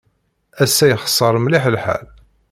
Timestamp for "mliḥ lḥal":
1.43-2.05